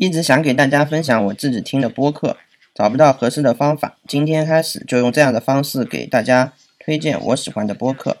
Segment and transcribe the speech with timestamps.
[0.00, 2.38] 一直想给大家分享我自己听的播客，
[2.74, 8.16] 找不到合适的方法，今天开始就用这样的方式给大家推荐我喜欢的播客。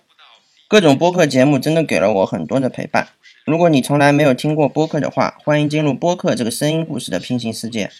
[0.68, 3.08] 各种播客节目真的给了我很多的陪伴。
[3.46, 7.90] 如果你从来没有听过播客的话，欢迎进入播客这个声音故事的平行世界。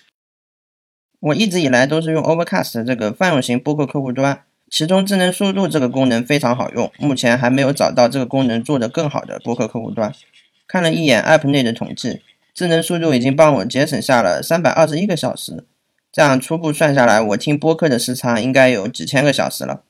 [1.19, 10.13] 我一直以来都是用 Overcast 这个泛用型播客客户端，其中智能速度这个功能非常好用，目前还没有找到这个功能做得更好的播客客户端。
[10.69, 12.21] 看了一眼 App 内的统计，
[12.55, 15.65] 智能速度已经帮我节省下了三百二十一个小时，
[16.13, 19.83] 这样初步算下来，我听播客的时长应该有几千个小时了。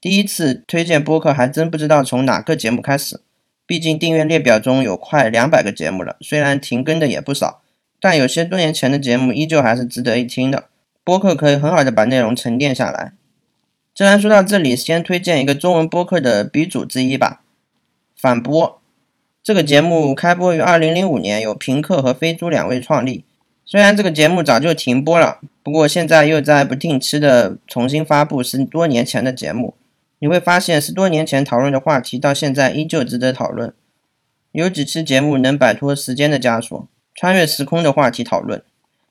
[0.00, 3.20] 第一次推荐播客，还真不知道从哪个节目开始。
[3.66, 7.62] 毕竟订阅列表中有快两百个节目了，虽然停更的也不少，
[8.00, 10.66] 但有些多年前的节目依旧还是值得一听的。
[11.02, 13.12] 播客可以很好的把内容沉淀下来。
[13.92, 17.40] 既然说到这里，先推荐一个中文播客的鼻祖之一吧，
[18.20, 18.68] 《反播》
[19.46, 23.24] 这个节目开播于二零零五年，由平克和飞猪两位创立。
[23.64, 29.74] 虽然这个节目早就停播了，不过现在又在不定期的重新发布十多年前的节目。
[30.18, 33.72] 你会发现，十多年前讨论的话题到现在依旧值得讨论。
[34.50, 38.60] 有几期节目能摆脱时间的枷锁，穿越时空的话题讨论。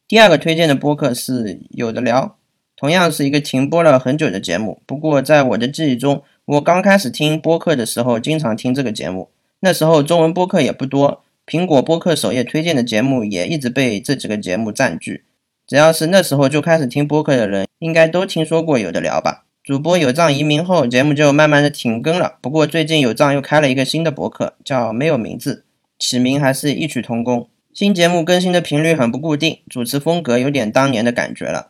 [0.05, 2.35] 第二个推荐的播客是有的聊，
[2.75, 4.81] 同样是一个停播了很久的节目。
[4.85, 9.29] 不过在我的记忆中，我刚开始听播客的时候，经常听这个节目。
[9.59, 15.23] 那时候中文播客也不多，苹果播客首页推荐的节目也一直被这几个节目占据。
[15.67, 19.45] 只要是那时候就开始听播客的人，应该都听说过有的聊吧。
[19.63, 22.37] 主播有藏移民后，节目就慢慢的停更了。
[22.39, 25.63] 不过最近有藏又开了一个新的博客，叫没有名字，
[25.97, 27.47] 起名还是异曲同工。
[27.73, 31.69] 新节目更新的频率很不固定，主持风格有点当年的感觉了。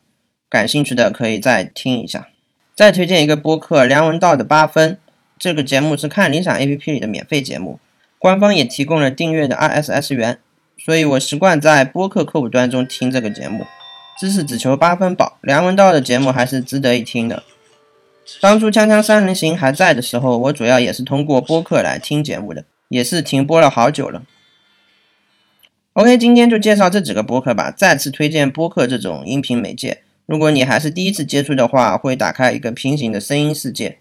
[0.50, 2.28] 感兴趣的可以再听一下。
[2.75, 4.97] 再推荐一个播客，梁文道的八分。
[5.38, 7.80] 这个节目是看理想 APP 里的免费节目，
[8.17, 10.39] 官方也提供了订阅的 RSS 源，
[10.78, 13.66] 所以我习惯在播客客户端中听这个节目。
[14.17, 17.44] 知识只求八分饱，梁文道的节目还是值得一听的。
[18.39, 24.24] 当初《锵锵三人行》还在的时候，我主要也是通过播客来听节目的，也是停播了好久了。
[25.94, 27.69] OK，今天就介绍这几个播客吧。
[27.69, 33.97] 再次推荐播客这种音频媒介，如果你还是第一次接触的话，会打开一个平行的声音世界。